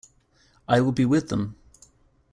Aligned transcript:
I 0.67 0.81
will 0.81 0.93
be 0.93 1.05
with 1.05 1.29
them. 1.29 1.57